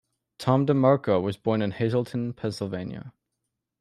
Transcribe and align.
Tom 0.39 0.65
DeMarco 0.65 1.21
was 1.21 1.37
born 1.37 1.61
in 1.61 1.69
Hazleton, 1.69 2.33
Pennsylvania. 2.33 3.13